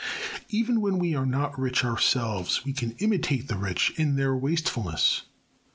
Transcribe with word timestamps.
Even 0.49 0.81
when 0.81 0.97
we 0.97 1.13
are 1.13 1.27
not 1.27 1.59
rich 1.59 1.85
ourselves 1.85 2.65
we 2.65 2.73
can 2.73 2.95
imitate 2.97 3.47
the 3.49 3.55
rich 3.55 3.93
in 3.97 4.15
their 4.15 4.35
wastefulness. 4.35 5.25